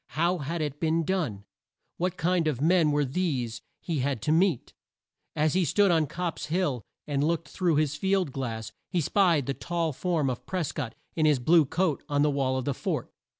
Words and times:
How 0.17 0.39
had 0.39 0.61
it 0.63 0.79
been 0.79 1.03
done? 1.03 1.43
What 1.97 2.17
kind 2.17 2.47
of 2.47 2.59
men 2.59 2.89
were 2.89 3.05
these 3.05 3.61
he 3.79 3.99
had 3.99 4.19
to 4.23 4.31
meet? 4.31 4.73
As 5.35 5.53
he 5.53 5.63
stood 5.63 5.91
on 5.91 6.07
Copp's 6.07 6.47
Hill 6.47 6.81
and 7.05 7.23
looked 7.23 7.49
through 7.49 7.75
his 7.75 7.95
field 7.95 8.31
glass, 8.31 8.71
he 8.89 8.99
spied 8.99 9.45
the 9.45 9.53
tall 9.53 9.93
form 9.93 10.27
of 10.27 10.47
Pres 10.47 10.71
cott, 10.71 10.95
in 11.15 11.27
his 11.27 11.37
blue 11.37 11.65
coat, 11.65 12.01
on 12.09 12.23
the 12.23 12.31
wall 12.31 12.57
of 12.57 12.65
the 12.65 12.73
fort. 12.73 13.11